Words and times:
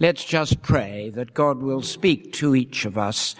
Let's 0.00 0.24
just 0.24 0.62
pray 0.62 1.10
that 1.10 1.34
God 1.34 1.60
will 1.60 1.82
speak 1.82 2.32
to 2.34 2.54
each 2.54 2.84
of 2.84 2.96
us 2.96 3.34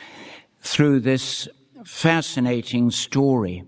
through 0.60 1.00
this 1.00 1.46
fascinating 1.84 2.90
story. 2.90 3.62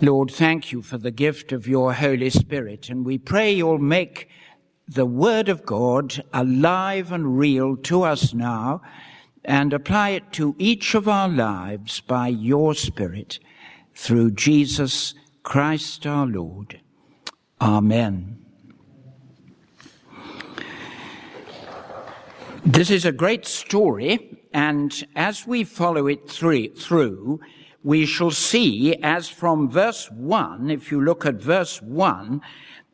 Lord, 0.00 0.30
thank 0.30 0.70
you 0.70 0.80
for 0.80 0.96
the 0.96 1.10
gift 1.10 1.50
of 1.50 1.66
your 1.66 1.94
Holy 1.94 2.30
Spirit, 2.30 2.88
and 2.88 3.04
we 3.04 3.18
pray 3.18 3.52
you'll 3.52 3.78
make 3.78 4.28
the 4.86 5.06
Word 5.06 5.48
of 5.48 5.66
God 5.66 6.22
alive 6.32 7.10
and 7.10 7.36
real 7.36 7.76
to 7.78 8.04
us 8.04 8.32
now 8.32 8.80
and 9.44 9.72
apply 9.72 10.10
it 10.10 10.32
to 10.34 10.54
each 10.56 10.94
of 10.94 11.08
our 11.08 11.28
lives 11.28 12.00
by 12.00 12.28
your 12.28 12.74
Spirit 12.74 13.40
through 13.92 14.30
Jesus 14.30 15.14
Christ 15.42 16.06
our 16.06 16.26
Lord. 16.26 16.80
Amen. 17.60 18.40
This 22.66 22.90
is 22.90 23.06
a 23.06 23.12
great 23.12 23.46
story, 23.46 24.38
and 24.52 25.06
as 25.16 25.46
we 25.46 25.64
follow 25.64 26.06
it 26.08 26.28
through, 26.28 27.40
we 27.82 28.04
shall 28.04 28.30
see 28.30 28.94
as 28.96 29.30
from 29.30 29.70
verse 29.70 30.10
1, 30.10 30.70
if 30.70 30.90
you 30.90 31.00
look 31.00 31.24
at 31.24 31.36
verse 31.36 31.80
1, 31.80 32.42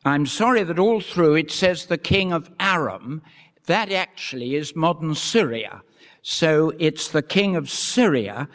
I'm 0.05 0.25
sorry 0.25 0.63
that 0.63 0.79
all 0.79 1.01
through 1.01 1.35
it 1.35 1.51
says 1.51 1.87
the 1.87 1.99
king 1.99 2.33
of 2.33 2.49
Aram. 2.61 3.23
That 3.67 3.91
actually 3.91 4.55
is 4.55 4.77
modern 4.77 5.17
Syria. 5.17 5.83
So 6.23 6.73
it's 6.79 7.09
the 7.09 7.23
king 7.23 7.57
of 7.57 7.69
Syria, 7.69 8.49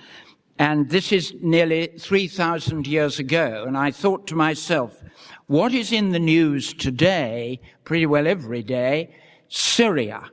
and 0.60 0.90
this 0.90 1.12
is 1.12 1.34
nearly 1.42 1.88
3,000 2.00 2.88
years 2.88 3.20
ago. 3.20 3.66
And 3.68 3.78
I 3.78 3.92
thought 3.92 4.28
to 4.28 4.36
myself, 4.36 5.04
what 5.48 5.74
is 5.74 5.92
in 5.92 6.12
the 6.12 6.20
news 6.20 6.74
today, 6.74 7.60
pretty 7.84 8.06
well 8.06 8.28
every 8.28 8.64
day? 8.64 9.14
Syria. 9.50 10.32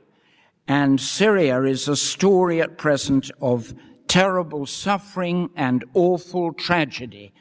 And 0.69 1.01
Syria 1.01 1.63
is 1.63 1.87
a 1.87 1.95
story 1.95 2.61
at 2.61 2.77
present 2.77 3.31
of 3.41 3.73
terrible 4.07 4.67
suffering 4.67 5.49
and 5.55 5.83
awful 5.95 6.53
tragedy. 6.53 7.33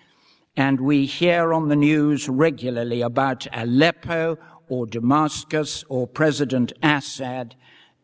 And 0.57 0.81
we 0.81 1.05
hear 1.05 1.53
on 1.53 1.69
the 1.69 1.77
news 1.77 2.27
regularly 2.27 3.03
about 3.03 3.47
Aleppo 3.53 4.39
or 4.69 4.87
Damascus 4.87 5.85
or 5.91 6.07
President 6.07 6.73
Assad 6.83 7.55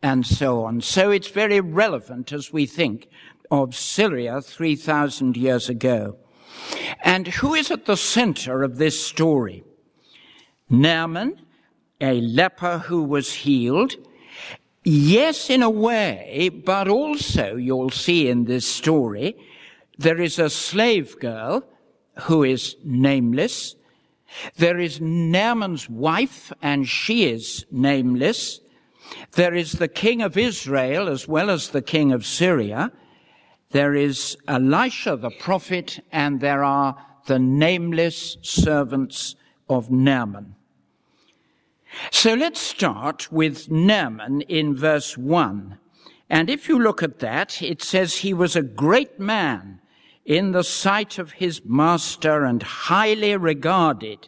and 0.03 0.27
so 0.27 0.63
on. 0.63 0.81
So 0.81 1.09
it's 1.09 1.29
very 1.29 1.59
relevant 1.59 2.31
as 2.31 2.53
we 2.53 2.67
think 2.67 3.09
of 3.49 3.75
Syria 3.75 4.41
3,000 4.41 5.35
years 5.35 5.69
ago. 5.69 6.17
And 7.03 7.27
who 7.27 7.55
is 7.55 7.71
at 7.71 7.87
the 7.87 7.97
center 7.97 8.61
of 8.61 8.77
this 8.77 9.03
story? 9.03 9.63
Naaman, 10.69 11.41
a 11.99 12.21
leper 12.21 12.77
who 12.77 13.01
was 13.01 13.33
healed. 13.33 13.95
Yes, 14.87 15.49
in 15.49 15.63
a 15.63 15.69
way, 15.69 16.49
but 16.49 16.87
also 16.87 17.55
you'll 17.55 17.89
see 17.89 18.29
in 18.29 18.45
this 18.45 18.67
story, 18.67 19.35
there 19.97 20.21
is 20.21 20.37
a 20.37 20.47
slave 20.47 21.19
girl 21.19 21.67
who 22.21 22.43
is 22.43 22.75
nameless. 22.83 23.75
There 24.57 24.79
is 24.79 25.01
Naaman's 25.01 25.89
wife, 25.89 26.53
and 26.61 26.87
she 26.87 27.25
is 27.25 27.65
nameless. 27.71 28.61
There 29.31 29.55
is 29.55 29.73
the 29.73 29.87
king 29.87 30.21
of 30.21 30.37
Israel 30.37 31.09
as 31.09 31.27
well 31.27 31.49
as 31.49 31.69
the 31.69 31.81
king 31.81 32.11
of 32.11 32.23
Syria. 32.23 32.91
There 33.71 33.95
is 33.95 34.37
Elisha 34.47 35.15
the 35.17 35.31
prophet, 35.31 35.99
and 36.11 36.41
there 36.41 36.63
are 36.63 36.95
the 37.25 37.39
nameless 37.39 38.37
servants 38.41 39.35
of 39.67 39.89
Naaman. 39.89 40.54
So 42.11 42.33
let's 42.33 42.59
start 42.59 43.31
with 43.31 43.69
Naaman 43.69 44.41
in 44.41 44.75
verse 44.75 45.17
1. 45.17 45.77
And 46.29 46.49
if 46.49 46.67
you 46.67 46.79
look 46.79 47.03
at 47.03 47.19
that, 47.19 47.61
it 47.61 47.81
says 47.81 48.17
he 48.17 48.33
was 48.33 48.55
a 48.55 48.61
great 48.61 49.19
man 49.19 49.79
in 50.25 50.51
the 50.51 50.63
sight 50.63 51.19
of 51.19 51.33
his 51.33 51.61
master 51.65 52.43
and 52.43 52.63
highly 52.63 53.37
regarded. 53.37 54.27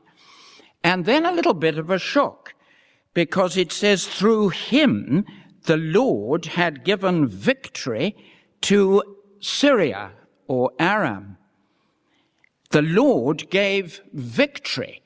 And 0.84 1.06
then 1.06 1.26
a 1.26 1.32
little 1.32 1.56
bit 1.56 1.78
of 1.78 1.90
a 1.90 1.98
shock 1.98 2.54
because 3.14 3.58
it 3.58 3.72
says 3.72 4.06
through 4.06 4.50
him 4.50 5.26
the 5.64 5.78
Lord 5.78 6.46
had 6.46 6.84
given 6.84 7.28
victory 7.28 8.16
to 8.62 9.04
Syria 9.40 10.12
or 10.48 10.72
Aram. 10.80 11.38
The 12.70 12.84
Lord 12.84 13.50
gave 13.50 14.02
victory 14.14 15.02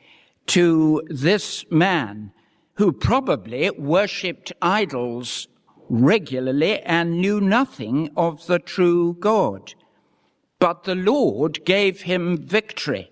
to 0.47 1.01
this 1.09 1.65
man 1.71 2.33
who 2.81 2.91
probably 2.91 3.69
worshipped 3.69 4.51
idols 4.59 5.47
regularly 5.87 6.79
and 6.79 7.21
knew 7.21 7.39
nothing 7.39 8.09
of 8.17 8.47
the 8.47 8.57
true 8.57 9.15
God 9.19 9.75
but 10.57 10.85
the 10.85 10.95
Lord 10.95 11.63
gave 11.63 12.01
him 12.01 12.39
victory. 12.39 13.11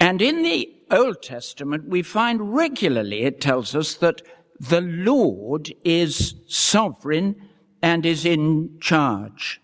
And 0.00 0.20
in 0.20 0.42
the 0.42 0.74
Old 0.90 1.22
Testament, 1.22 1.88
we 1.88 2.02
find 2.02 2.52
regularly 2.52 3.22
it 3.22 3.40
tells 3.40 3.76
us 3.76 3.94
that 3.94 4.22
the 4.58 4.80
Lord 4.80 5.72
is 5.84 6.34
sovereign 6.48 7.36
and 7.80 8.04
is 8.04 8.24
in 8.24 8.76
charge. 8.80 9.60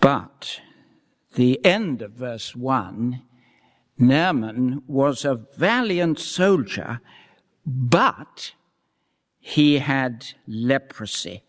But 0.00 0.60
the 1.36 1.64
end 1.64 2.02
of 2.02 2.10
verse 2.10 2.56
1 2.56 3.22
Naaman 3.98 4.82
was 4.86 5.24
a 5.24 5.40
valiant 5.56 6.18
soldier, 6.18 7.00
but 7.64 8.52
he 9.40 9.78
had 9.78 10.26
leprosy 10.46 11.42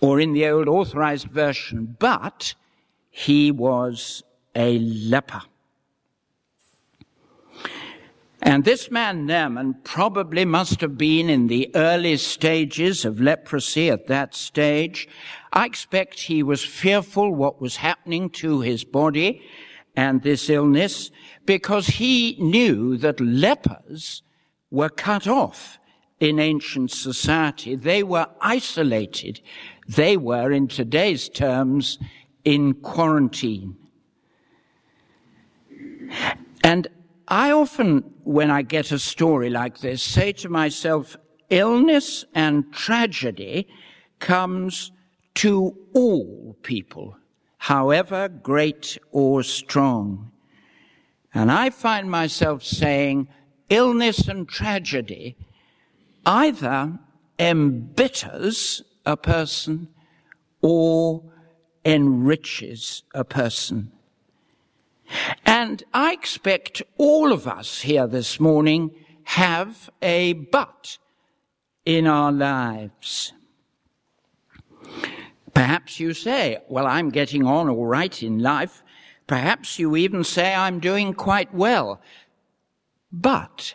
or 0.00 0.20
in 0.20 0.32
the 0.32 0.46
old 0.46 0.68
authorized 0.68 1.28
version, 1.28 1.96
but 1.98 2.54
he 3.10 3.50
was 3.50 4.22
a 4.54 4.78
leper. 4.78 5.42
And 8.42 8.64
this 8.64 8.90
man 8.90 9.26
Naaman 9.26 9.76
probably 9.82 10.44
must 10.44 10.80
have 10.80 10.96
been 10.96 11.28
in 11.28 11.48
the 11.48 11.70
early 11.74 12.16
stages 12.18 13.04
of 13.04 13.20
leprosy 13.20 13.90
at 13.90 14.06
that 14.06 14.34
stage. 14.34 15.08
I 15.52 15.66
expect 15.66 16.20
he 16.20 16.42
was 16.42 16.64
fearful 16.64 17.34
what 17.34 17.60
was 17.60 17.76
happening 17.76 18.30
to 18.30 18.60
his 18.60 18.84
body 18.84 19.42
and 19.96 20.22
this 20.22 20.50
illness 20.50 21.10
because 21.46 21.86
he 21.86 22.36
knew 22.38 22.96
that 22.98 23.20
lepers 23.20 24.22
were 24.70 24.90
cut 24.90 25.26
off 25.26 25.78
in 26.20 26.38
ancient 26.38 26.90
society. 26.90 27.74
They 27.74 28.02
were 28.02 28.28
isolated. 28.40 29.40
They 29.88 30.16
were, 30.16 30.50
in 30.50 30.68
today's 30.68 31.28
terms, 31.28 31.98
in 32.44 32.74
quarantine. 32.74 33.76
And 36.62 36.88
I 37.28 37.50
often, 37.50 38.02
when 38.24 38.50
I 38.50 38.62
get 38.62 38.92
a 38.92 38.98
story 38.98 39.50
like 39.50 39.78
this, 39.78 40.02
say 40.02 40.32
to 40.32 40.48
myself, 40.48 41.16
illness 41.50 42.24
and 42.34 42.72
tragedy 42.72 43.68
comes 44.18 44.92
to 45.34 45.76
all 45.92 46.56
people, 46.62 47.16
however 47.66 48.28
great 48.28 48.96
or 49.10 49.42
strong. 49.42 50.30
And 51.34 51.50
I 51.50 51.70
find 51.70 52.08
myself 52.08 52.62
saying, 52.62 53.26
illness 53.68 54.28
and 54.28 54.48
tragedy 54.48 55.36
either 56.24 56.96
embitters 57.40 58.82
a 59.04 59.16
person 59.16 59.88
or 60.62 61.24
enriches 61.84 63.02
a 63.12 63.24
person. 63.24 63.90
And 65.44 65.82
I 65.92 66.12
expect 66.12 66.82
all 66.98 67.32
of 67.32 67.48
us 67.48 67.80
here 67.80 68.06
this 68.06 68.38
morning 68.38 68.92
have 69.24 69.90
a 70.00 70.34
but 70.34 70.98
in 71.84 72.06
our 72.06 72.30
lives. 72.30 73.32
Perhaps 75.86 76.00
you 76.00 76.14
say, 76.14 76.58
well, 76.68 76.84
I'm 76.84 77.10
getting 77.10 77.46
on 77.46 77.68
all 77.68 77.86
right 77.86 78.20
in 78.20 78.40
life. 78.40 78.82
Perhaps 79.28 79.78
you 79.78 79.94
even 79.94 80.24
say, 80.24 80.52
I'm 80.52 80.80
doing 80.80 81.14
quite 81.14 81.54
well. 81.54 82.00
But 83.12 83.74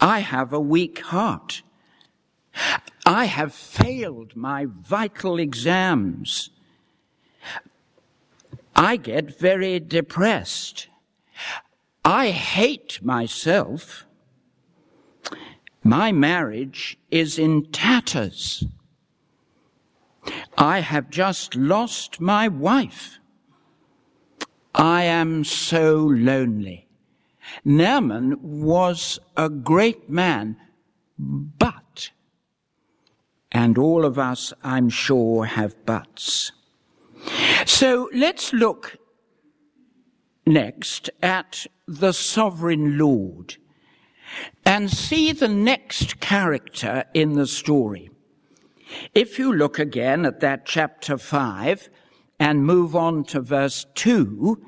I 0.00 0.18
have 0.18 0.52
a 0.52 0.58
weak 0.58 0.98
heart. 0.98 1.62
I 3.06 3.26
have 3.26 3.54
failed 3.54 4.34
my 4.34 4.66
vital 4.66 5.38
exams. 5.38 6.50
I 8.74 8.96
get 8.96 9.38
very 9.38 9.78
depressed. 9.78 10.88
I 12.04 12.30
hate 12.30 12.98
myself. 13.00 14.06
My 15.84 16.10
marriage 16.10 16.98
is 17.12 17.38
in 17.38 17.70
tatters. 17.70 18.64
I 20.56 20.80
have 20.80 21.10
just 21.10 21.54
lost 21.54 22.20
my 22.20 22.48
wife. 22.48 23.18
I 24.74 25.02
am 25.04 25.44
so 25.44 25.96
lonely. 25.96 26.88
Naaman 27.64 28.36
was 28.40 29.18
a 29.36 29.48
great 29.48 30.08
man, 30.08 30.56
but, 31.18 32.10
and 33.50 33.78
all 33.78 34.04
of 34.04 34.18
us, 34.18 34.52
I'm 34.62 34.88
sure, 34.88 35.46
have 35.46 35.84
buts. 35.86 36.52
So 37.66 38.08
let's 38.12 38.52
look 38.52 38.96
next 40.46 41.10
at 41.22 41.66
the 41.86 42.12
sovereign 42.12 42.98
Lord 42.98 43.56
and 44.64 44.90
see 44.90 45.32
the 45.32 45.48
next 45.48 46.20
character 46.20 47.04
in 47.14 47.34
the 47.34 47.46
story. 47.46 48.10
If 49.14 49.38
you 49.38 49.52
look 49.52 49.78
again 49.78 50.24
at 50.24 50.40
that 50.40 50.66
chapter 50.66 51.18
5 51.18 51.90
and 52.38 52.64
move 52.64 52.94
on 52.94 53.24
to 53.24 53.40
verse 53.40 53.86
2, 53.94 54.62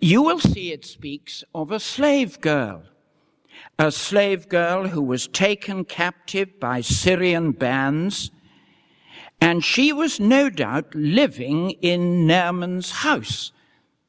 you 0.00 0.22
will 0.22 0.40
see 0.40 0.72
it 0.72 0.84
speaks 0.84 1.44
of 1.54 1.70
a 1.70 1.78
slave 1.78 2.40
girl. 2.40 2.84
A 3.78 3.92
slave 3.92 4.48
girl 4.48 4.88
who 4.88 5.02
was 5.02 5.28
taken 5.28 5.84
captive 5.84 6.58
by 6.58 6.80
Syrian 6.80 7.52
bands, 7.52 8.30
and 9.40 9.64
she 9.64 9.92
was 9.92 10.18
no 10.18 10.50
doubt 10.50 10.94
living 10.94 11.70
in 11.82 12.26
Naaman's 12.26 12.90
house 12.90 13.52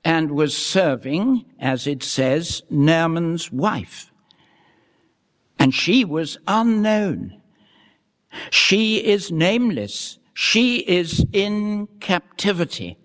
and 0.04 0.32
was 0.32 0.58
serving, 0.58 1.46
as 1.60 1.88
it 1.88 2.04
says, 2.04 2.64
Naaman's 2.70 3.52
wife. 3.52 4.12
And 5.58 5.74
she 5.74 6.04
was 6.04 6.38
unknown. 6.48 7.42
She 8.50 9.04
is 9.04 9.32
nameless. 9.32 10.20
She 10.34 10.78
is 10.80 11.26
in 11.32 11.88
captivity. 12.00 12.98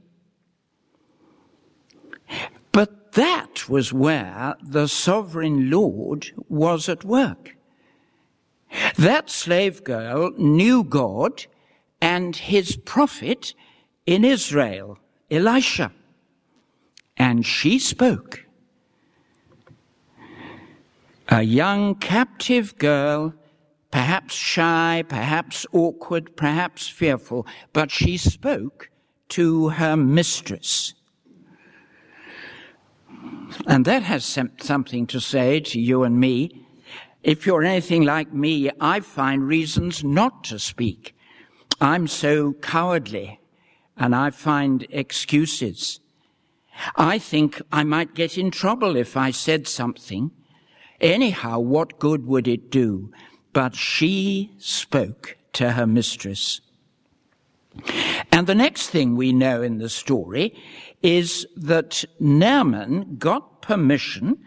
But 2.72 3.12
that 3.12 3.68
was 3.68 3.92
where 3.92 4.54
the 4.62 4.86
sovereign 4.86 5.70
Lord 5.70 6.30
was 6.48 6.88
at 6.88 7.04
work. 7.04 7.56
That 8.96 9.30
slave 9.30 9.84
girl 9.84 10.30
knew 10.36 10.84
God 10.84 11.46
and 12.00 12.36
his 12.36 12.76
prophet 12.76 13.54
in 14.06 14.24
Israel, 14.24 14.98
Elisha. 15.30 15.92
And 17.16 17.44
she 17.44 17.78
spoke. 17.78 18.46
A 21.28 21.42
young 21.42 21.94
captive 21.94 22.78
girl 22.78 23.34
perhaps 23.90 24.34
shy, 24.34 25.04
perhaps 25.08 25.66
awkward, 25.72 26.36
perhaps 26.36 26.88
fearful, 26.88 27.46
but 27.72 27.90
she 27.90 28.16
spoke 28.16 28.90
to 29.28 29.70
her 29.70 29.96
mistress. 29.96 30.94
And 33.66 33.84
that 33.84 34.02
has 34.02 34.24
something 34.60 35.06
to 35.06 35.20
say 35.20 35.60
to 35.60 35.80
you 35.80 36.02
and 36.02 36.20
me. 36.20 36.66
If 37.22 37.46
you're 37.46 37.64
anything 37.64 38.04
like 38.04 38.32
me, 38.32 38.70
I 38.80 39.00
find 39.00 39.46
reasons 39.46 40.04
not 40.04 40.44
to 40.44 40.58
speak. 40.58 41.14
I'm 41.80 42.06
so 42.06 42.52
cowardly 42.54 43.40
and 43.96 44.14
I 44.14 44.30
find 44.30 44.86
excuses. 44.90 46.00
I 46.96 47.18
think 47.18 47.60
I 47.72 47.82
might 47.82 48.14
get 48.14 48.38
in 48.38 48.50
trouble 48.50 48.96
if 48.96 49.16
I 49.16 49.32
said 49.32 49.66
something. 49.66 50.30
Anyhow, 51.00 51.58
what 51.58 51.98
good 51.98 52.26
would 52.26 52.46
it 52.46 52.70
do? 52.70 53.12
But 53.58 53.74
she 53.74 54.52
spoke 54.58 55.36
to 55.54 55.72
her 55.72 55.84
mistress. 55.84 56.60
And 58.30 58.46
the 58.46 58.54
next 58.54 58.90
thing 58.90 59.16
we 59.16 59.32
know 59.32 59.62
in 59.62 59.78
the 59.78 59.88
story 59.88 60.54
is 61.02 61.44
that 61.56 62.04
Naaman 62.20 63.16
got 63.16 63.60
permission 63.60 64.38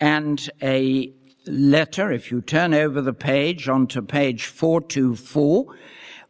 and 0.00 0.50
a 0.60 1.12
letter, 1.46 2.10
if 2.10 2.32
you 2.32 2.40
turn 2.40 2.74
over 2.74 3.00
the 3.00 3.12
page 3.12 3.68
onto 3.68 4.02
page 4.02 4.46
424, 4.46 5.76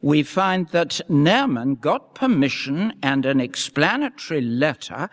we 0.03 0.23
find 0.23 0.69
that 0.69 1.01
Naaman 1.09 1.77
got 1.77 2.15
permission 2.15 2.93
and 3.03 3.25
an 3.25 3.41
explanatory 3.41 4.43
letter 4.43 5.09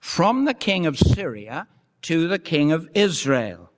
from 0.00 0.46
the 0.46 0.54
king 0.54 0.86
of 0.86 0.98
Syria 0.98 1.68
to 2.00 2.26
the 2.26 2.38
king 2.38 2.72
of 2.72 2.88
Israel. 2.94 3.70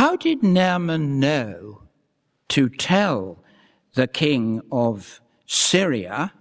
How 0.00 0.16
did 0.16 0.42
Naaman 0.42 1.20
know 1.20 1.82
to 2.48 2.70
tell 2.70 3.44
the 3.92 4.06
king 4.06 4.62
of 4.72 5.20
Syria 5.44 6.32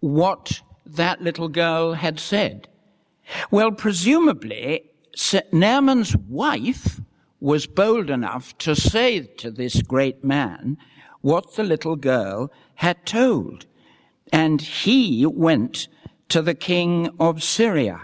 what 0.00 0.62
that 0.86 1.20
little 1.20 1.50
girl 1.50 1.92
had 1.92 2.18
said? 2.18 2.66
Well, 3.50 3.72
presumably, 3.72 4.84
Naaman's 5.52 6.16
wife 6.16 7.02
was 7.40 7.66
bold 7.66 8.08
enough 8.08 8.56
to 8.56 8.74
say 8.74 9.20
to 9.20 9.50
this 9.50 9.82
great 9.82 10.24
man 10.24 10.78
what 11.20 11.56
the 11.56 11.62
little 11.62 11.96
girl 11.96 12.50
had 12.76 13.04
told. 13.04 13.66
And 14.32 14.62
he 14.62 15.26
went 15.26 15.88
to 16.30 16.40
the 16.40 16.54
king 16.54 17.10
of 17.20 17.42
Syria. 17.42 18.00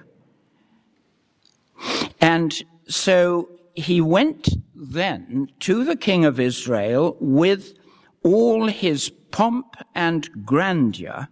And 2.20 2.62
so 2.86 3.48
he 3.74 4.02
went 4.02 4.50
then 4.80 5.48
to 5.60 5.84
the 5.84 5.96
king 5.96 6.24
of 6.24 6.40
Israel 6.40 7.16
with 7.20 7.74
all 8.22 8.66
his 8.66 9.10
pomp 9.30 9.76
and 9.94 10.28
grandeur 10.44 11.28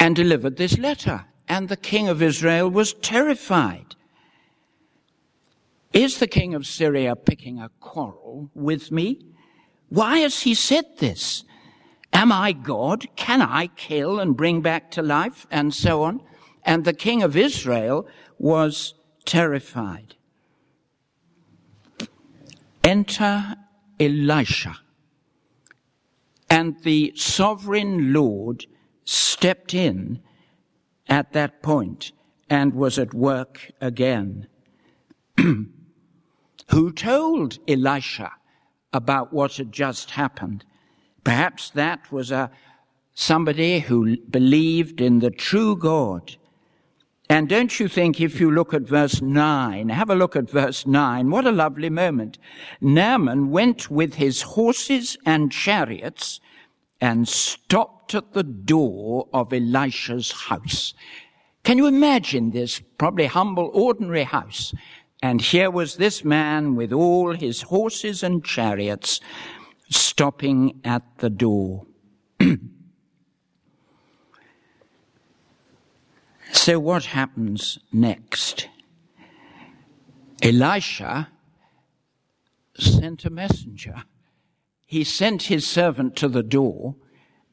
and 0.00 0.16
delivered 0.16 0.56
this 0.56 0.78
letter. 0.78 1.26
And 1.48 1.68
the 1.68 1.76
king 1.76 2.08
of 2.08 2.22
Israel 2.22 2.68
was 2.70 2.94
terrified. 2.94 3.94
Is 5.92 6.18
the 6.18 6.26
king 6.26 6.54
of 6.54 6.66
Syria 6.66 7.14
picking 7.14 7.60
a 7.60 7.70
quarrel 7.80 8.50
with 8.54 8.90
me? 8.90 9.26
Why 9.90 10.18
has 10.20 10.40
he 10.40 10.54
said 10.54 10.86
this? 10.98 11.44
Am 12.14 12.32
I 12.32 12.52
God? 12.52 13.06
Can 13.16 13.42
I 13.42 13.66
kill 13.66 14.18
and 14.18 14.36
bring 14.36 14.62
back 14.62 14.90
to 14.92 15.02
life? 15.02 15.46
And 15.50 15.74
so 15.74 16.02
on. 16.02 16.22
And 16.64 16.84
the 16.84 16.94
king 16.94 17.22
of 17.22 17.36
Israel 17.36 18.08
was 18.38 18.94
terrified. 19.26 20.16
Enter 22.84 23.56
Elisha. 23.98 24.76
And 26.50 26.82
the 26.82 27.12
sovereign 27.16 28.12
Lord 28.12 28.66
stepped 29.04 29.74
in 29.74 30.20
at 31.08 31.32
that 31.32 31.62
point 31.62 32.12
and 32.50 32.74
was 32.74 32.98
at 32.98 33.14
work 33.14 33.70
again. 33.80 34.46
Who 35.38 36.92
told 36.92 37.58
Elisha 37.68 38.32
about 38.92 39.32
what 39.32 39.56
had 39.56 39.72
just 39.72 40.10
happened? 40.10 40.64
Perhaps 41.24 41.70
that 41.70 42.10
was 42.12 42.30
a 42.30 42.50
somebody 43.14 43.80
who 43.80 44.16
believed 44.28 45.00
in 45.00 45.20
the 45.20 45.30
true 45.30 45.76
God 45.76 46.36
and 47.32 47.48
don't 47.48 47.80
you 47.80 47.88
think 47.88 48.20
if 48.20 48.38
you 48.40 48.50
look 48.50 48.74
at 48.74 48.82
verse 48.82 49.22
9, 49.22 49.88
have 49.88 50.10
a 50.10 50.14
look 50.14 50.36
at 50.36 50.50
verse 50.50 50.86
9, 50.86 51.30
what 51.30 51.46
a 51.46 51.50
lovely 51.50 51.88
moment. 51.88 52.36
Naaman 52.82 53.50
went 53.50 53.90
with 53.90 54.16
his 54.16 54.42
horses 54.42 55.16
and 55.24 55.50
chariots 55.50 56.40
and 57.00 57.26
stopped 57.26 58.14
at 58.14 58.34
the 58.34 58.42
door 58.42 59.28
of 59.32 59.50
Elisha's 59.50 60.30
house. 60.30 60.92
Can 61.64 61.78
you 61.78 61.86
imagine 61.86 62.50
this 62.50 62.82
probably 62.98 63.24
humble, 63.24 63.70
ordinary 63.72 64.24
house? 64.24 64.74
And 65.22 65.40
here 65.40 65.70
was 65.70 65.96
this 65.96 66.26
man 66.26 66.76
with 66.76 66.92
all 66.92 67.32
his 67.32 67.62
horses 67.62 68.22
and 68.22 68.44
chariots 68.44 69.22
stopping 69.88 70.82
at 70.84 71.02
the 71.16 71.30
door. 71.30 71.86
So 76.52 76.78
what 76.78 77.06
happens 77.06 77.78
next? 77.92 78.68
Elisha 80.42 81.28
sent 82.78 83.24
a 83.24 83.30
messenger. 83.30 84.04
He 84.86 85.02
sent 85.02 85.44
his 85.44 85.66
servant 85.66 86.14
to 86.16 86.28
the 86.28 86.42
door 86.42 86.94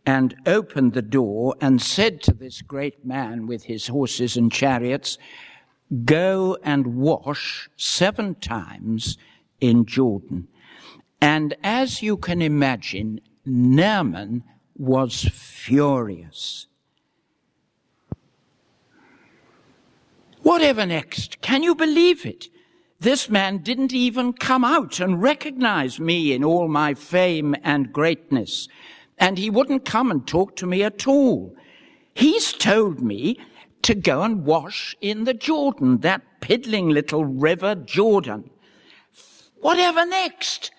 and 0.05 0.35
opened 0.45 0.93
the 0.93 1.01
door 1.01 1.55
and 1.61 1.81
said 1.81 2.21
to 2.23 2.33
this 2.33 2.61
great 2.61 3.05
man 3.05 3.47
with 3.47 3.63
his 3.63 3.87
horses 3.87 4.35
and 4.35 4.51
chariots, 4.51 5.17
go 6.05 6.57
and 6.63 6.95
wash 6.97 7.69
seven 7.77 8.35
times 8.35 9.17
in 9.59 9.85
Jordan. 9.85 10.47
And 11.21 11.55
as 11.63 12.01
you 12.01 12.17
can 12.17 12.41
imagine, 12.41 13.21
Naaman 13.45 14.43
was 14.77 15.29
furious. 15.31 16.67
Whatever 20.41 20.85
next? 20.85 21.41
Can 21.41 21.63
you 21.63 21.75
believe 21.75 22.25
it? 22.25 22.47
This 22.99 23.29
man 23.29 23.59
didn't 23.59 23.93
even 23.93 24.33
come 24.33 24.65
out 24.65 24.99
and 24.99 25.21
recognize 25.21 25.99
me 25.99 26.33
in 26.33 26.43
all 26.43 26.67
my 26.67 26.93
fame 26.93 27.55
and 27.63 27.93
greatness. 27.93 28.67
And 29.17 29.37
he 29.37 29.49
wouldn't 29.49 29.85
come 29.85 30.11
and 30.11 30.25
talk 30.27 30.55
to 30.57 30.67
me 30.67 30.83
at 30.83 31.07
all. 31.07 31.55
He's 32.13 32.51
told 32.51 33.01
me 33.01 33.39
to 33.83 33.95
go 33.95 34.23
and 34.23 34.45
wash 34.45 34.95
in 34.99 35.23
the 35.23 35.33
Jordan, 35.33 35.99
that 35.99 36.21
piddling 36.41 36.89
little 36.89 37.23
river 37.23 37.75
Jordan. 37.75 38.49
Whatever 39.61 40.05
next? 40.05 40.71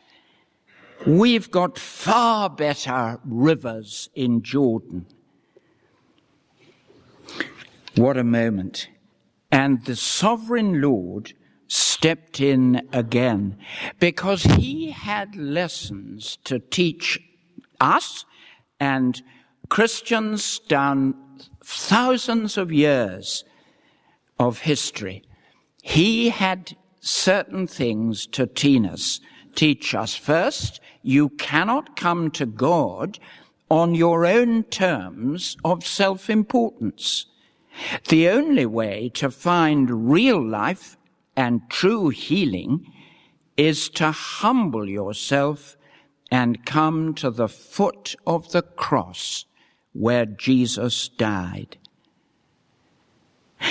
We've 1.07 1.51
got 1.51 1.79
far 1.79 2.51
better 2.51 3.19
rivers 3.25 4.11
in 4.15 4.43
Jordan. 4.43 5.07
What 7.97 8.19
a 8.19 8.25
moment. 8.25 8.89
And 9.53 9.85
the 9.85 9.97
sovereign 9.97 10.81
Lord 10.81 11.33
stepped 11.67 12.41
in 12.41 12.89
again 12.93 13.57
because 13.99 14.43
he 14.43 14.91
had 14.91 15.37
lessons 15.37 16.39
to 16.45 16.59
teach 16.59 17.19
us 17.81 18.25
and 18.79 19.23
Christians 19.69 20.59
down 20.59 21.15
thousands 21.65 22.59
of 22.59 22.73
years 22.73 23.45
of 24.39 24.61
history. 24.61 25.23
He 25.83 26.31
had 26.31 26.77
certain 27.01 27.67
things 27.67 28.27
to 28.29 28.47
teach 28.47 29.95
us. 29.95 30.15
First, 30.15 30.81
you 31.03 31.29
cannot 31.31 31.97
come 31.97 32.31
to 32.33 32.47
God 32.47 33.19
on 33.71 33.95
your 33.95 34.27
own 34.27 34.65
terms 34.65 35.57
of 35.65 35.87
self-importance. 35.87 37.27
The 38.09 38.29
only 38.29 38.67
way 38.67 39.11
to 39.15 39.31
find 39.31 40.11
real 40.11 40.43
life 40.43 40.97
and 41.37 41.63
true 41.71 42.09
healing 42.09 42.87
is 43.57 43.89
to 43.91 44.11
humble 44.11 44.89
yourself 44.89 45.77
and 46.31 46.65
come 46.65 47.15
to 47.15 47.31
the 47.31 47.49
foot 47.49 48.15
of 48.27 48.53
the 48.53 48.63
cross 48.63 49.45
where 49.93 50.27
Jesus 50.27 51.09
died. 51.09 51.77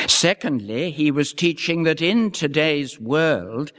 Secondly, 0.08 0.92
he 0.92 1.10
was 1.10 1.34
teaching 1.34 1.84
that 1.84 2.02
in 2.02 2.32
today's 2.32 3.00
world, 3.00 3.72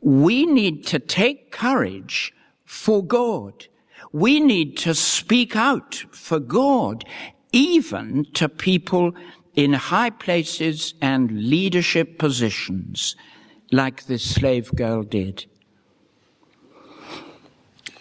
we 0.00 0.46
need 0.46 0.86
to 0.86 0.98
take 0.98 1.52
courage 1.52 2.32
for 2.64 3.04
God. 3.04 3.66
We 4.12 4.40
need 4.40 4.76
to 4.78 4.94
speak 4.94 5.54
out 5.54 6.04
for 6.10 6.40
God, 6.40 7.04
even 7.52 8.26
to 8.34 8.48
people 8.48 9.14
in 9.54 9.72
high 9.72 10.10
places 10.10 10.94
and 11.00 11.30
leadership 11.48 12.18
positions, 12.18 13.16
like 13.70 14.06
this 14.06 14.34
slave 14.34 14.74
girl 14.74 15.02
did. 15.02 15.46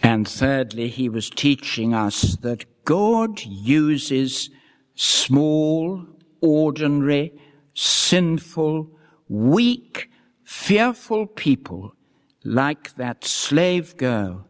And 0.02 0.28
thirdly, 0.28 0.90
he 0.90 1.08
was 1.10 1.30
teaching 1.30 1.94
us 1.94 2.36
that 2.38 2.66
God 2.86 3.42
uses 3.46 4.50
small, 4.96 6.06
ordinary, 6.42 7.34
sinful, 7.74 8.90
weak, 9.30 10.10
fearful 10.44 11.26
people 11.28 11.96
like 12.44 12.96
that 12.96 13.24
slave 13.24 13.96
girl, 13.98 14.46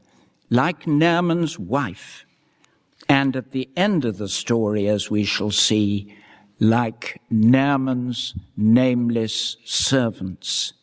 like 0.50 0.88
Naaman's 0.88 1.60
wife, 1.60 2.25
and 3.07 3.36
at 3.36 3.51
the 3.51 3.69
end 3.75 4.05
of 4.05 4.17
the 4.17 4.29
story, 4.29 4.88
as 4.88 5.12
we 5.12 5.24
shall 5.24 5.51
see, 5.51 6.15
like 6.60 7.22
Naaman's 7.29 8.33
nameless 8.55 9.57
servants. 9.65 10.74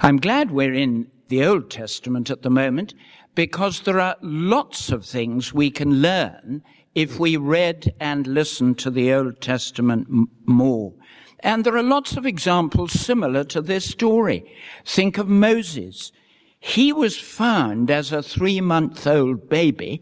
I'm 0.00 0.16
glad 0.18 0.50
we're 0.50 0.74
in 0.74 1.10
the 1.28 1.44
Old 1.44 1.70
Testament 1.70 2.30
at 2.30 2.42
the 2.42 2.50
moment 2.50 2.94
because 3.34 3.80
there 3.80 4.00
are 4.00 4.16
lots 4.20 4.90
of 4.90 5.04
things 5.04 5.52
we 5.52 5.70
can 5.70 6.02
learn 6.02 6.62
if 6.94 7.20
we 7.20 7.36
read 7.36 7.94
and 8.00 8.26
listen 8.26 8.74
to 8.74 8.90
the 8.90 9.12
Old 9.12 9.40
Testament 9.40 10.08
m- 10.10 10.28
more. 10.46 10.92
And 11.40 11.64
there 11.64 11.76
are 11.76 11.82
lots 11.82 12.16
of 12.16 12.26
examples 12.26 12.92
similar 12.92 13.44
to 13.44 13.60
this 13.60 13.88
story. 13.88 14.44
Think 14.84 15.18
of 15.18 15.28
Moses. 15.28 16.10
He 16.58 16.92
was 16.92 17.16
found 17.16 17.90
as 17.90 18.10
a 18.10 18.22
three 18.22 18.60
month 18.60 19.06
old 19.06 19.48
baby 19.48 20.00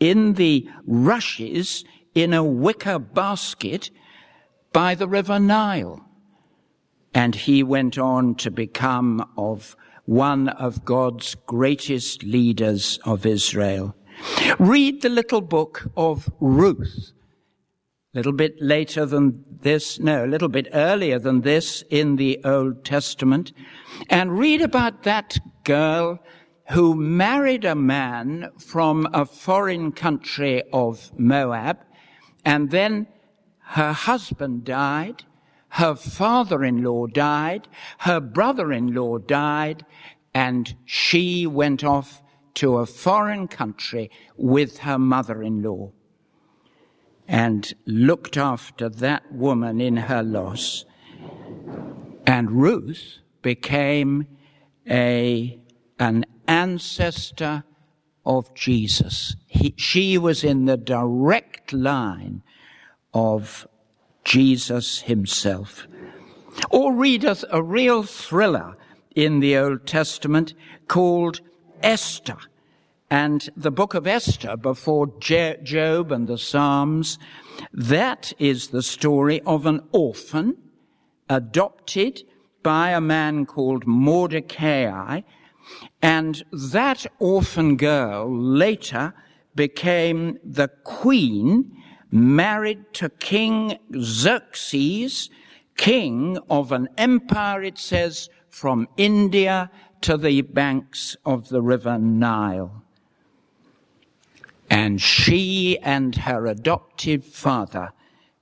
in 0.00 0.34
the 0.34 0.66
rushes 0.86 1.84
in 2.14 2.32
a 2.32 2.44
wicker 2.44 2.98
basket 2.98 3.90
by 4.72 4.94
the 4.94 5.08
river 5.08 5.38
Nile. 5.38 6.04
And 7.14 7.34
he 7.34 7.62
went 7.62 7.98
on 7.98 8.34
to 8.36 8.50
become 8.50 9.28
of 9.36 9.76
one 10.04 10.48
of 10.48 10.84
God's 10.84 11.34
greatest 11.34 12.22
leaders 12.22 12.98
of 13.04 13.26
Israel. 13.26 13.94
Read 14.58 15.02
the 15.02 15.08
little 15.08 15.40
book 15.40 15.90
of 15.96 16.30
Ruth. 16.40 17.12
A 18.14 18.18
little 18.18 18.32
bit 18.32 18.56
later 18.60 19.04
than 19.04 19.44
this, 19.60 20.00
no, 20.00 20.24
a 20.24 20.26
little 20.26 20.48
bit 20.48 20.68
earlier 20.72 21.18
than 21.18 21.42
this 21.42 21.84
in 21.90 22.16
the 22.16 22.40
Old 22.42 22.84
Testament, 22.84 23.52
and 24.08 24.38
read 24.38 24.62
about 24.62 25.02
that 25.02 25.38
girl 25.64 26.18
who 26.70 26.94
married 26.94 27.64
a 27.64 27.74
man 27.74 28.50
from 28.58 29.06
a 29.12 29.26
foreign 29.26 29.92
country 29.92 30.62
of 30.72 31.12
Moab, 31.18 31.78
and 32.44 32.70
then 32.70 33.06
her 33.60 33.92
husband 33.92 34.64
died, 34.64 35.24
her 35.70 35.94
father-in-law 35.94 37.06
died, 37.08 37.68
her 37.98 38.20
brother-in-law 38.20 39.18
died, 39.18 39.84
and 40.32 40.74
she 40.84 41.46
went 41.46 41.84
off 41.84 42.22
to 42.54 42.78
a 42.78 42.86
foreign 42.86 43.46
country 43.46 44.10
with 44.36 44.78
her 44.78 44.98
mother-in-law 44.98 45.90
and 47.28 47.74
looked 47.84 48.36
after 48.36 48.88
that 48.88 49.30
woman 49.30 49.80
in 49.80 49.96
her 49.96 50.22
loss. 50.22 50.86
And 52.26 52.50
Ruth 52.50 53.18
became 53.42 54.26
a, 54.88 55.60
an 55.98 56.24
ancestor 56.46 57.64
of 58.28 58.54
Jesus. 58.54 59.34
He, 59.46 59.74
she 59.76 60.18
was 60.18 60.44
in 60.44 60.66
the 60.66 60.76
direct 60.76 61.72
line 61.72 62.42
of 63.14 63.66
Jesus 64.22 65.00
himself. 65.00 65.88
Or 66.70 66.94
read 66.94 67.24
a, 67.24 67.36
a 67.50 67.62
real 67.62 68.02
thriller 68.02 68.76
in 69.16 69.40
the 69.40 69.56
Old 69.56 69.86
Testament 69.86 70.52
called 70.86 71.40
Esther. 71.82 72.36
And 73.10 73.48
the 73.56 73.70
book 73.70 73.94
of 73.94 74.06
Esther 74.06 74.58
before 74.58 75.06
Job 75.18 76.12
and 76.12 76.28
the 76.28 76.36
Psalms, 76.36 77.18
that 77.72 78.34
is 78.38 78.68
the 78.68 78.82
story 78.82 79.40
of 79.42 79.64
an 79.64 79.80
orphan 79.92 80.58
adopted 81.30 82.22
by 82.62 82.90
a 82.90 83.00
man 83.00 83.46
called 83.46 83.86
Mordecai. 83.86 85.22
And 86.02 86.44
that 86.52 87.06
orphan 87.18 87.76
girl 87.76 88.32
later 88.32 89.14
became 89.54 90.38
the 90.44 90.68
queen 90.84 91.72
married 92.10 92.92
to 92.94 93.08
King 93.08 93.78
Xerxes, 94.00 95.30
king 95.76 96.38
of 96.48 96.72
an 96.72 96.88
empire, 96.96 97.62
it 97.62 97.78
says, 97.78 98.28
from 98.48 98.88
India 98.96 99.70
to 100.00 100.16
the 100.16 100.42
banks 100.42 101.16
of 101.24 101.48
the 101.48 101.62
river 101.62 101.98
Nile. 101.98 102.82
And 104.70 105.00
she 105.00 105.78
and 105.80 106.14
her 106.14 106.46
adoptive 106.46 107.24
father 107.24 107.90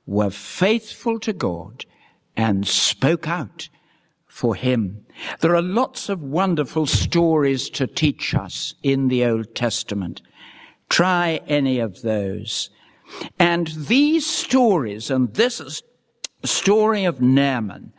were 0.06 0.30
faithful 0.30 1.18
to 1.20 1.32
God 1.32 1.84
and 2.36 2.66
spoke 2.66 3.28
out 3.28 3.68
for 4.36 4.54
him. 4.54 5.06
There 5.40 5.56
are 5.56 5.62
lots 5.62 6.10
of 6.10 6.20
wonderful 6.20 6.84
stories 6.84 7.70
to 7.70 7.86
teach 7.86 8.34
us 8.34 8.74
in 8.82 9.08
the 9.08 9.24
Old 9.24 9.54
Testament. 9.54 10.20
Try 10.90 11.40
any 11.46 11.78
of 11.78 12.02
those. 12.02 12.68
And 13.38 13.68
these 13.68 14.26
stories 14.26 15.10
and 15.10 15.32
this 15.32 15.82
story 16.44 17.06
of 17.06 17.22
Naaman 17.22 17.94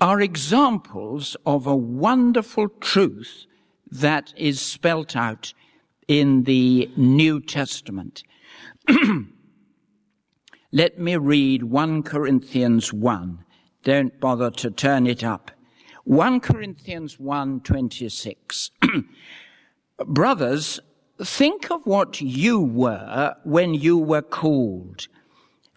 are 0.00 0.20
examples 0.20 1.36
of 1.46 1.68
a 1.68 1.76
wonderful 1.76 2.68
truth 2.80 3.46
that 3.92 4.34
is 4.36 4.60
spelt 4.60 5.14
out 5.14 5.54
in 6.08 6.42
the 6.44 6.90
New 6.96 7.40
Testament. 7.40 8.24
Let 10.72 10.98
me 10.98 11.16
read 11.16 11.62
1 11.62 12.02
Corinthians 12.02 12.92
1. 12.92 13.44
Don't 13.84 14.18
bother 14.20 14.50
to 14.50 14.70
turn 14.70 15.06
it 15.06 15.22
up. 15.22 15.50
1 16.04 16.40
Corinthians 16.40 17.16
1:26. 17.16 18.70
Brothers, 20.06 20.80
think 21.22 21.70
of 21.70 21.84
what 21.84 22.20
you 22.20 22.60
were 22.60 23.34
when 23.44 23.74
you 23.74 23.98
were 23.98 24.22
called. 24.22 25.06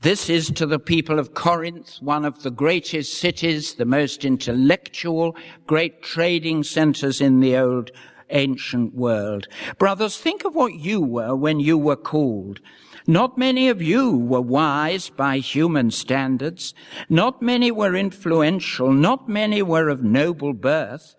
This 0.02 0.30
is 0.30 0.50
to 0.52 0.66
the 0.66 0.80
people 0.80 1.20
of 1.20 1.36
Corinth, 1.36 1.98
one 2.02 2.26
of 2.26 2.42
the 2.42 2.50
greatest 2.50 3.20
cities, 3.20 3.76
the 3.76 3.86
most 3.86 4.26
intellectual, 4.26 5.36
great 5.68 6.02
trading 6.02 6.64
centers 6.64 7.22
in 7.22 7.40
the 7.40 7.56
old 7.58 7.92
ancient 8.32 8.96
world. 8.96 9.48
Brothers, 9.78 10.18
think 10.18 10.44
of 10.44 10.56
what 10.56 10.74
you 10.74 11.02
were 11.02 11.36
when 11.36 11.60
you 11.60 11.78
were 11.78 11.96
called. 11.96 12.62
Not 13.08 13.38
many 13.38 13.68
of 13.70 13.82
you 13.82 14.16
were 14.16 14.42
wise 14.42 15.10
by 15.10 15.38
human 15.38 15.92
standards. 15.92 16.74
Not 17.10 17.42
many 17.42 17.72
were 17.72 17.96
influential. 17.96 18.92
Not 18.92 19.28
many 19.28 19.62
were 19.62 19.90
of 19.90 20.04
noble 20.04 20.54
birth. 20.54 21.16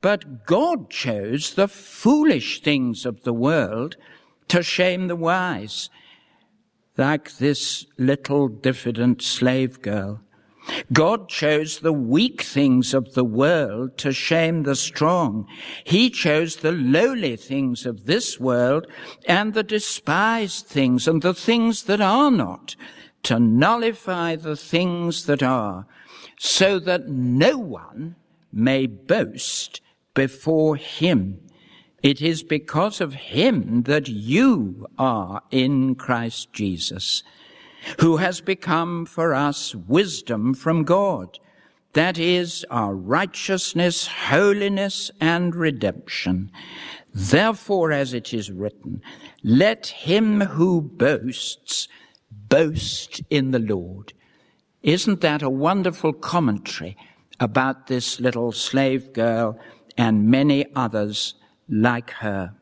But 0.00 0.46
God 0.46 0.90
chose 0.90 1.54
the 1.54 1.68
foolish 1.68 2.60
things 2.60 3.06
of 3.06 3.22
the 3.22 3.32
world 3.32 3.96
to 4.48 4.62
shame 4.62 5.08
the 5.08 5.16
wise, 5.16 5.88
like 6.98 7.38
this 7.38 7.86
little 7.96 8.48
diffident 8.48 9.22
slave 9.22 9.80
girl. 9.80 10.20
God 10.92 11.28
chose 11.28 11.80
the 11.80 11.92
weak 11.92 12.42
things 12.42 12.94
of 12.94 13.14
the 13.14 13.24
world 13.24 13.98
to 13.98 14.12
shame 14.12 14.62
the 14.62 14.76
strong. 14.76 15.46
He 15.84 16.10
chose 16.10 16.56
the 16.56 16.72
lowly 16.72 17.36
things 17.36 17.84
of 17.86 18.06
this 18.06 18.38
world 18.38 18.86
and 19.26 19.54
the 19.54 19.62
despised 19.62 20.66
things 20.66 21.08
and 21.08 21.22
the 21.22 21.34
things 21.34 21.84
that 21.84 22.00
are 22.00 22.30
not 22.30 22.76
to 23.24 23.38
nullify 23.38 24.36
the 24.36 24.56
things 24.56 25.26
that 25.26 25.42
are 25.42 25.86
so 26.38 26.78
that 26.80 27.08
no 27.08 27.56
one 27.56 28.16
may 28.52 28.86
boast 28.86 29.80
before 30.14 30.76
him. 30.76 31.40
It 32.02 32.20
is 32.20 32.42
because 32.42 33.00
of 33.00 33.14
him 33.14 33.84
that 33.84 34.08
you 34.08 34.86
are 34.98 35.42
in 35.50 35.94
Christ 35.94 36.52
Jesus 36.52 37.22
who 38.00 38.18
has 38.18 38.40
become 38.40 39.06
for 39.06 39.34
us 39.34 39.74
wisdom 39.74 40.54
from 40.54 40.84
God. 40.84 41.38
That 41.92 42.18
is 42.18 42.64
our 42.70 42.94
righteousness, 42.94 44.06
holiness, 44.06 45.10
and 45.20 45.54
redemption. 45.54 46.50
Therefore, 47.14 47.92
as 47.92 48.14
it 48.14 48.32
is 48.32 48.50
written, 48.50 49.02
let 49.42 49.88
him 49.88 50.40
who 50.40 50.80
boasts 50.80 51.88
boast 52.30 53.20
in 53.28 53.50
the 53.50 53.58
Lord. 53.58 54.14
Isn't 54.82 55.20
that 55.20 55.42
a 55.42 55.50
wonderful 55.50 56.12
commentary 56.12 56.96
about 57.38 57.86
this 57.86 58.18
little 58.18 58.52
slave 58.52 59.12
girl 59.12 59.58
and 59.96 60.30
many 60.30 60.66
others 60.74 61.34
like 61.68 62.10
her? 62.10 62.54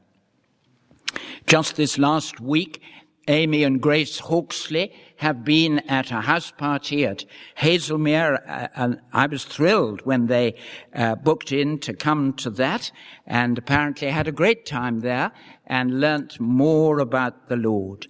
Just 1.46 1.76
this 1.76 1.98
last 1.98 2.40
week, 2.40 2.82
Amy 3.30 3.62
and 3.62 3.80
Grace 3.80 4.18
Hawksley 4.18 4.92
have 5.18 5.44
been 5.44 5.78
at 5.88 6.10
a 6.10 6.20
house 6.20 6.50
party 6.50 7.06
at 7.06 7.24
Haslemere, 7.58 8.40
uh, 8.48 8.68
and 8.74 9.00
I 9.12 9.26
was 9.26 9.44
thrilled 9.44 10.00
when 10.04 10.26
they 10.26 10.56
uh, 10.92 11.14
booked 11.14 11.52
in 11.52 11.78
to 11.80 11.94
come 11.94 12.32
to 12.34 12.50
that, 12.50 12.90
and 13.28 13.56
apparently 13.56 14.08
had 14.08 14.26
a 14.26 14.32
great 14.32 14.66
time 14.66 15.00
there 15.00 15.30
and 15.64 16.00
learnt 16.00 16.40
more 16.40 16.98
about 16.98 17.48
the 17.48 17.56
Lord. 17.56 18.08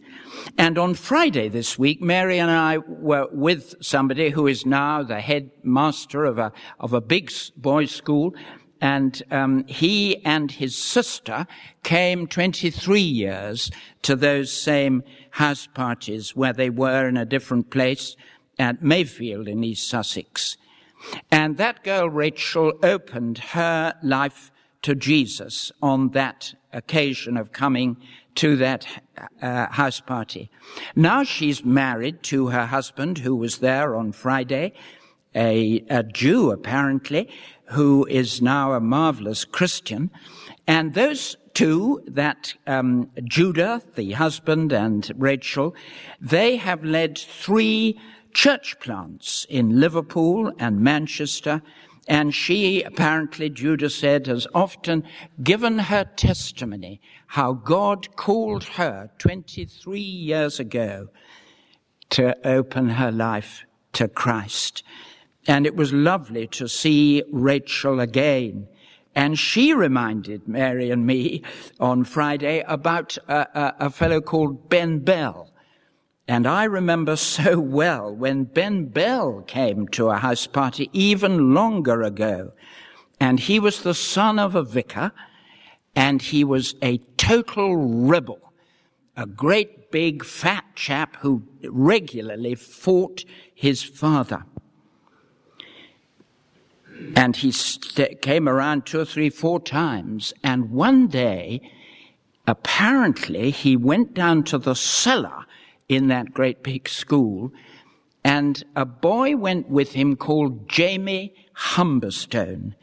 And 0.57 0.79
on 0.79 0.95
Friday 0.95 1.51
this 1.51 1.79
week, 1.79 2.01
Mary 2.01 2.39
and 2.39 2.51
I 2.51 2.79
were 2.79 3.29
with 3.31 3.75
somebody 3.83 4.31
who 4.31 4.47
is 4.47 4.65
now 4.65 5.03
the 5.03 5.21
headmaster 5.21 6.25
of 6.25 6.39
a 6.39 6.51
of 6.79 6.95
a 6.95 7.01
big 7.03 7.31
boys' 7.59 7.91
school, 7.91 8.35
and 8.81 9.23
um, 9.31 9.65
he 9.67 10.25
and 10.25 10.51
his 10.51 10.77
sister 10.77 11.47
came 11.83 12.27
23 12.27 13.01
years 13.01 13.71
to 14.03 14.17
those 14.17 14.53
same 14.53 15.03
house 15.31 15.67
parties 15.67 16.35
where 16.35 16.53
they 16.53 16.71
were 16.71 17.09
in 17.09 17.17
a 17.17 17.25
different 17.25 17.71
place 17.71 18.17
at 18.59 18.83
Mayfield 18.83 19.49
in 19.49 19.65
East 19.65 19.89
Sussex. 19.89 20.57
And 21.31 21.57
that 21.57 21.83
girl, 21.83 22.09
Rachel, 22.09 22.73
opened 22.83 23.39
her 23.39 23.95
life 24.03 24.51
to 24.83 24.95
Jesus 24.95 25.73
on 25.83 26.11
that 26.11 26.55
occasion 26.73 27.37
of 27.37 27.53
coming 27.53 27.97
to 28.37 28.57
that 28.57 28.87
uh, 29.43 29.67
house 29.69 30.01
party. 30.01 30.51
Now 30.95 31.25
she's 31.25 31.65
married 31.65 32.23
to 32.25 32.49
her 32.49 32.67
husband 32.67 33.19
who 33.19 33.35
was 33.35 33.59
there 33.59 33.97
on 33.97 34.13
Friday, 34.13 34.73
a, 35.35 35.85
a 35.91 36.03
Jew 36.03 36.51
apparently, 36.51 37.29
who 37.71 38.07
is 38.07 38.43
now 38.43 38.73
a 38.73 38.81
marvelous 38.81 39.45
Christian. 39.45 40.11
And 40.67 40.95
those 40.95 41.37
two, 41.55 42.03
that 42.07 42.55
um, 42.67 43.11
Judah, 43.25 43.83
the 43.95 44.13
husband, 44.13 44.73
and 44.73 45.11
Rachel, 45.17 45.75
they 46.21 46.57
have 46.57 46.85
led 46.85 47.19
three 47.19 47.99
church 48.33 48.79
plants 48.81 49.47
in 49.49 49.81
Liverpool 49.81 50.53
and 50.59 50.81
Manchester. 50.81 51.63
And 52.09 52.35
she 52.35 52.83
apparently, 52.83 53.51
Judah 53.51 53.91
said, 53.91 54.27
has 54.27 54.47
often 54.55 55.05
given 55.43 55.79
her 55.79 56.05
testimony 56.17 57.01
how 57.29 57.53
God 57.53 58.17
called 58.17 58.65
her 58.65 59.11
23 59.19 60.01
years 60.01 60.59
ago 60.59 61.09
to 62.11 62.37
open 62.47 62.91
her 62.91 63.13
life 63.13 63.65
to 63.93 64.09
Christ. 64.09 64.83
And 65.51 65.67
it 65.67 65.75
was 65.75 65.93
lovely 65.93 66.47
to 66.47 66.69
see 66.69 67.25
Rachel 67.33 67.99
again. 67.99 68.69
And 69.17 69.37
she 69.37 69.75
reminded 69.75 70.47
Mary 70.47 70.93
and 70.93 71.05
me 71.05 71.43
on 71.81 72.05
Friday 72.05 72.63
about 72.69 73.19
a, 73.27 73.49
a, 73.59 73.75
a, 73.87 73.91
fellow 73.91 74.21
called 74.21 74.69
Ben 74.69 75.01
Bell. 75.01 75.53
And 76.29 76.47
I 76.47 76.63
remember 76.63 77.17
so 77.37 77.59
well 77.59 78.15
when 78.15 78.45
Ben 78.45 78.85
Bell 78.85 79.43
came 79.49 79.89
to 79.89 80.11
a 80.11 80.19
house 80.19 80.47
party 80.47 80.89
even 80.93 81.53
longer 81.53 82.01
ago. 82.05 82.53
And 83.19 83.41
he 83.41 83.59
was 83.59 83.83
the 83.83 83.93
son 83.93 84.39
of 84.39 84.55
a 84.55 84.63
vicar 84.63 85.11
and 85.97 86.23
he 86.23 86.45
was 86.45 86.77
a 86.81 86.99
total 87.17 87.77
rebel. 87.77 88.53
A 89.17 89.27
great 89.27 89.91
big 89.91 90.25
fat 90.25 90.65
chap 90.77 91.17
who 91.17 91.43
regularly 91.65 92.55
fought 92.55 93.25
his 93.53 93.83
father. 93.83 94.45
And 97.21 97.37
he 97.37 97.53
st- 97.53 98.23
came 98.23 98.49
around 98.49 98.87
two 98.87 99.01
or 99.01 99.05
three, 99.05 99.29
four 99.29 99.61
times. 99.61 100.33
And 100.43 100.71
one 100.71 101.07
day, 101.07 101.61
apparently, 102.47 103.51
he 103.51 103.77
went 103.77 104.15
down 104.15 104.43
to 104.45 104.57
the 104.57 104.75
cellar 104.75 105.45
in 105.87 106.09
that 106.09 106.33
great 106.33 106.63
big 106.63 106.89
school, 106.89 107.53
and 108.25 108.65
a 108.75 108.87
boy 108.87 109.37
went 109.37 109.69
with 109.69 109.93
him 109.93 110.17
called 110.17 110.67
Jamie 110.67 111.35
Humberstone. 111.75 112.75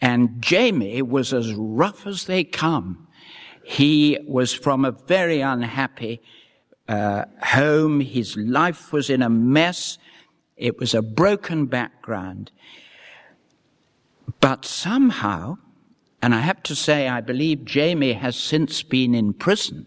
And 0.00 0.42
Jamie 0.42 1.00
was 1.00 1.32
as 1.32 1.54
rough 1.54 2.04
as 2.04 2.24
they 2.24 2.42
come. 2.42 3.06
He 3.62 4.18
was 4.26 4.52
from 4.52 4.84
a 4.84 4.90
very 4.90 5.40
unhappy 5.40 6.20
uh, 6.88 7.26
home. 7.40 8.00
His 8.00 8.36
life 8.36 8.92
was 8.92 9.08
in 9.08 9.22
a 9.22 9.30
mess. 9.30 9.98
It 10.56 10.80
was 10.80 10.94
a 10.94 11.02
broken 11.02 11.66
background. 11.66 12.50
But 14.40 14.64
somehow, 14.64 15.58
and 16.22 16.34
I 16.34 16.40
have 16.40 16.62
to 16.64 16.74
say, 16.74 17.08
I 17.08 17.20
believe 17.20 17.64
Jamie 17.64 18.14
has 18.14 18.36
since 18.36 18.82
been 18.82 19.14
in 19.14 19.34
prison. 19.34 19.86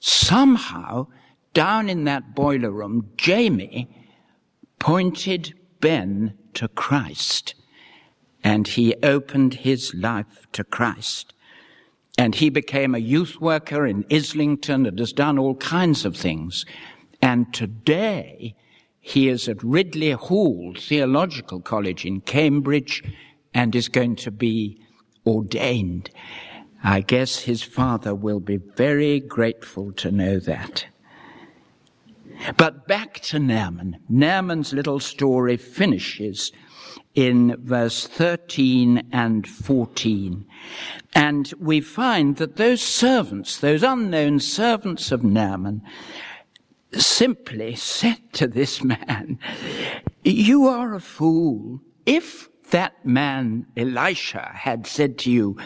Somehow, 0.00 1.08
down 1.54 1.88
in 1.88 2.04
that 2.04 2.34
boiler 2.34 2.70
room, 2.70 3.10
Jamie 3.16 3.88
pointed 4.78 5.54
Ben 5.80 6.38
to 6.54 6.68
Christ. 6.68 7.54
And 8.44 8.68
he 8.68 8.94
opened 9.02 9.54
his 9.54 9.92
life 9.94 10.46
to 10.52 10.64
Christ. 10.64 11.34
And 12.16 12.34
he 12.34 12.50
became 12.50 12.94
a 12.94 12.98
youth 12.98 13.40
worker 13.40 13.86
in 13.86 14.04
Islington 14.10 14.86
and 14.86 14.98
has 14.98 15.12
done 15.12 15.38
all 15.38 15.56
kinds 15.56 16.04
of 16.04 16.16
things. 16.16 16.64
And 17.20 17.52
today, 17.52 18.54
he 19.00 19.28
is 19.28 19.48
at 19.48 19.62
Ridley 19.62 20.12
Hall 20.12 20.74
Theological 20.78 21.60
College 21.60 22.04
in 22.04 22.20
Cambridge 22.20 23.02
and 23.58 23.74
is 23.74 23.88
going 23.88 24.14
to 24.14 24.30
be 24.30 24.80
ordained. 25.26 26.10
I 26.84 27.00
guess 27.00 27.40
his 27.40 27.60
father 27.60 28.14
will 28.14 28.38
be 28.38 28.58
very 28.58 29.18
grateful 29.18 29.90
to 29.94 30.12
know 30.12 30.38
that. 30.38 30.86
But 32.56 32.86
back 32.86 33.18
to 33.22 33.40
Naaman. 33.40 33.98
Naaman's 34.08 34.72
little 34.72 35.00
story 35.00 35.56
finishes 35.56 36.52
in 37.16 37.56
verse 37.58 38.06
13 38.06 39.08
and 39.10 39.44
14. 39.44 40.46
And 41.16 41.52
we 41.58 41.80
find 41.80 42.36
that 42.36 42.58
those 42.58 42.80
servants, 42.80 43.58
those 43.58 43.82
unknown 43.82 44.38
servants 44.38 45.10
of 45.10 45.24
Naaman, 45.24 45.82
simply 46.92 47.74
said 47.74 48.20
to 48.34 48.46
this 48.46 48.84
man, 48.84 49.40
you 50.22 50.68
are 50.68 50.94
a 50.94 51.00
fool. 51.00 51.80
If 52.06 52.48
that 52.70 53.04
man, 53.04 53.66
Elisha, 53.76 54.50
had 54.54 54.86
said 54.86 55.18
to 55.18 55.30
you, 55.30 55.56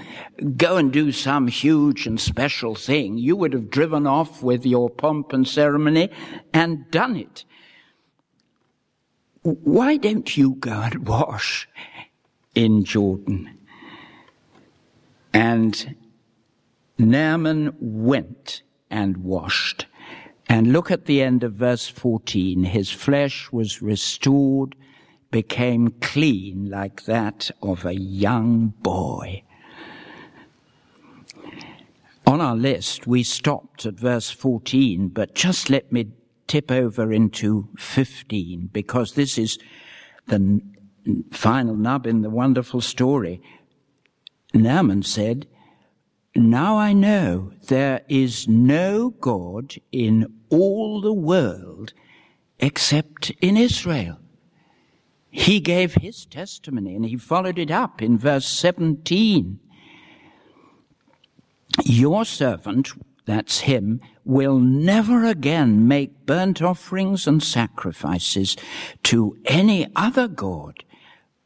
go 0.57 0.77
and 0.77 0.93
do 0.93 1.13
some 1.13 1.49
huge 1.49 2.07
and 2.07 2.21
special 2.21 2.75
thing, 2.75 3.19
you 3.19 3.37
would 3.37 3.53
have 3.53 3.71
driven 3.71 4.07
off 4.07 4.43
with 4.43 4.65
your 4.65 4.91
pomp 4.91 5.33
and 5.33 5.47
ceremony 5.47 6.11
and 6.53 6.91
done 6.91 7.17
it. 7.17 7.45
Why 9.43 9.97
don't 9.97 10.37
you 10.37 10.55
go 10.55 10.81
and 10.83 11.07
wash 11.07 11.69
in 12.55 12.85
Jordan? 12.85 13.59
And 15.33 15.97
Naaman 16.99 17.75
went 17.81 18.63
and 18.91 19.17
washed 19.19 19.87
And 20.49 20.73
look 20.73 20.91
at 20.91 21.07
the 21.07 21.23
end 21.23 21.45
of 21.45 21.55
verse 21.55 21.89
14. 21.89 22.65
His 22.65 22.91
flesh 22.91 23.51
was 23.51 23.81
restored, 23.81 24.75
became 25.33 25.89
clean 26.01 26.71
like 26.71 27.07
that 27.07 27.51
of 27.61 27.85
a 27.85 27.95
young 27.95 28.69
boy. 28.83 29.43
On 32.25 32.41
our 32.41 32.55
list, 32.55 33.09
we 33.09 33.25
stopped 33.25 33.85
at 33.85 33.95
verse 33.95 34.31
14, 34.31 35.09
but 35.09 35.35
just 35.35 35.69
let 35.71 35.91
me 35.91 36.13
tip 36.47 36.71
over 36.71 37.13
into 37.13 37.69
15 37.79 38.71
because 38.73 39.15
this 39.15 39.37
is 39.39 39.59
the 40.27 40.61
final 41.33 41.75
nub 41.75 42.07
in 42.07 42.23
the 42.23 42.31
wonderful 42.31 42.81
story. 42.81 43.43
Naaman 44.55 45.03
said, 45.03 45.47
Now 46.37 46.77
I 46.79 46.93
know 46.93 47.53
there 47.69 48.03
is 48.09 48.47
no 48.47 49.11
God 49.11 49.75
in 49.91 50.27
all 50.51 51.01
the 51.01 51.13
world 51.13 51.93
except 52.61 53.31
in 53.41 53.57
Israel. 53.57 54.19
He 55.35 55.61
gave 55.61 55.95
his 55.95 56.27
testimony 56.27 56.95
and 56.95 57.07
he 57.07 57.17
followed 57.17 57.59
it 57.59 57.71
up 57.71 58.03
in 58.03 58.19
verse 58.19 58.47
17. 58.47 59.59
Your 61.85 62.27
servant, 62.27 62.91
that's 63.25 63.61
him, 63.61 64.03
will 64.27 64.59
never 64.59 65.25
again 65.25 65.89
make 65.89 66.27
burnt 66.27 66.61
offerings 66.61 67.27
and 67.27 67.43
sacrifices 67.43 68.59
to 69.05 69.39
any 69.47 69.91
other 69.97 70.29
God 70.29 70.85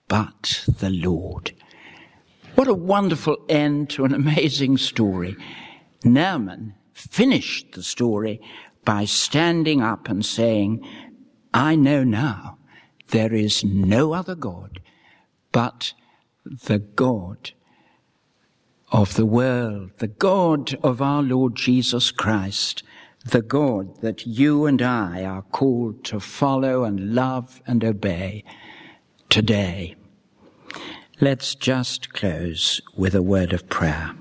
but 0.08 0.64
the 0.66 0.90
Lord. 0.90 1.52
What 2.56 2.66
a 2.66 2.74
wonderful 2.74 3.36
end 3.48 3.88
to 3.90 4.04
an 4.04 4.12
amazing 4.12 4.78
story. 4.78 5.36
Naaman 6.02 6.74
finished 6.92 7.72
the 7.72 7.84
story 7.84 8.40
by 8.84 9.04
standing 9.04 9.80
up 9.80 10.08
and 10.08 10.26
saying, 10.26 10.84
I 11.54 11.76
know 11.76 12.02
now 12.02 12.55
there 13.08 13.32
is 13.34 13.64
no 13.64 14.12
other 14.12 14.34
God 14.34 14.80
but 15.52 15.92
the 16.44 16.78
God 16.78 17.52
of 18.92 19.14
the 19.14 19.26
world, 19.26 19.90
the 19.98 20.06
God 20.06 20.74
of 20.82 21.02
our 21.02 21.22
Lord 21.22 21.56
Jesus 21.56 22.10
Christ, 22.10 22.82
the 23.24 23.42
God 23.42 24.00
that 24.00 24.26
you 24.26 24.66
and 24.66 24.80
I 24.80 25.24
are 25.24 25.42
called 25.42 26.04
to 26.04 26.20
follow 26.20 26.84
and 26.84 27.14
love 27.14 27.60
and 27.66 27.84
obey 27.84 28.44
today. 29.28 29.96
Let's 31.20 31.54
just 31.54 32.12
close 32.12 32.80
with 32.96 33.14
a 33.14 33.22
word 33.22 33.52
of 33.52 33.68
prayer. 33.68 34.14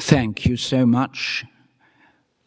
Thank 0.00 0.46
you 0.46 0.56
so 0.56 0.86
much, 0.86 1.44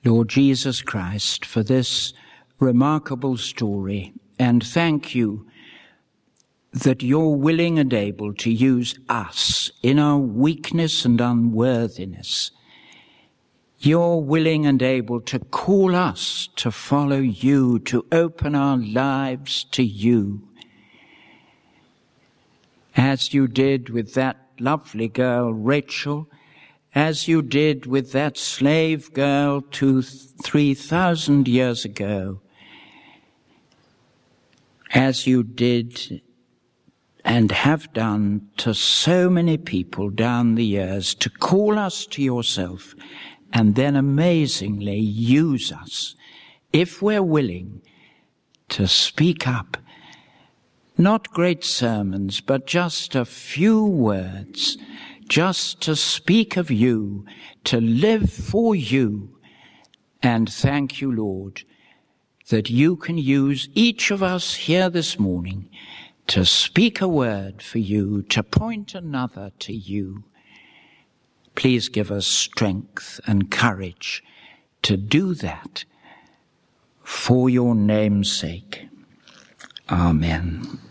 Lord 0.06 0.30
Jesus 0.30 0.82
Christ, 0.82 1.46
for 1.46 1.64
this 1.64 2.14
remarkable 2.60 3.36
story. 3.36 4.14
And 4.40 4.66
thank 4.66 5.14
you 5.14 5.46
that 6.72 7.04
you're 7.04 7.36
willing 7.36 7.78
and 7.78 7.94
able 7.94 8.34
to 8.36 8.50
use 8.50 8.98
us 9.10 9.70
in 9.84 10.00
our 10.00 10.18
weakness 10.18 11.04
and 11.04 11.20
unworthiness. 11.20 12.52
You're 13.80 14.22
willing 14.22 14.66
and 14.66 14.82
able 14.82 15.20
to 15.22 15.40
call 15.40 15.94
us 15.94 16.48
to 16.56 16.72
follow 16.72 17.20
you, 17.20 17.80
to 17.80 18.06
open 18.14 18.56
our 18.56 18.78
lives 18.78 19.66
to 19.72 19.84
you. 19.84 20.48
As 22.96 23.34
you 23.34 23.48
did 23.50 23.90
with 23.90 24.14
that 24.14 24.38
lovely 24.58 25.10
girl, 25.10 25.52
Rachel, 25.54 26.30
as 26.94 27.28
you 27.28 27.42
did 27.42 27.86
with 27.86 28.12
that 28.12 28.38
slave 28.38 29.14
girl 29.14 29.62
two, 29.62 30.02
three 30.02 30.74
thousand 30.74 31.48
years 31.48 31.86
ago, 31.86 32.42
as 34.94 35.26
you 35.26 35.44
did 35.44 36.22
and 37.24 37.52
have 37.52 37.94
done 37.94 38.50
to 38.58 38.74
so 38.74 39.30
many 39.30 39.58
people 39.58 40.10
down 40.10 40.56
the 40.56 40.66
years 40.66 41.14
to 41.14 41.30
call 41.30 41.78
us 41.78 42.06
to 42.08 42.22
yourself 42.22 42.96
and 43.54 43.76
then 43.76 43.96
amazingly 43.96 44.98
use 44.98 45.72
us 45.72 46.16
if 46.74 47.02
we're 47.02 47.24
willing 47.24 47.82
to 48.70 48.88
speak 48.88 49.48
up. 49.48 49.78
Not 50.98 51.30
great 51.30 51.64
sermons, 51.64 52.42
but 52.42 52.66
just 52.66 53.16
a 53.16 53.26
few 53.26 53.86
words 53.86 54.78
just 55.32 55.80
to 55.80 55.96
speak 55.96 56.58
of 56.58 56.70
you, 56.70 57.26
to 57.64 57.80
live 57.80 58.30
for 58.30 58.76
you. 58.76 59.34
And 60.22 60.52
thank 60.52 61.00
you, 61.00 61.10
Lord, 61.10 61.64
that 62.50 62.70
you 62.70 62.98
can 62.98 63.18
use 63.18 63.70
each 63.74 64.12
of 64.12 64.22
us 64.22 64.56
here 64.56 64.90
this 64.90 65.18
morning 65.18 65.70
to 66.28 66.44
speak 66.44 67.00
a 67.00 67.08
word 67.08 67.62
for 67.62 67.80
you, 67.80 68.24
to 68.24 68.44
point 68.44 68.94
another 68.94 69.54
to 69.60 69.74
you. 69.74 70.26
Please 71.56 71.88
give 71.88 72.12
us 72.12 72.28
strength 72.28 73.22
and 73.26 73.50
courage 73.50 74.22
to 74.82 74.98
do 74.98 75.34
that 75.36 75.86
for 77.04 77.50
your 77.50 77.74
name's 77.74 78.30
sake. 78.30 78.90
Amen. 79.90 80.91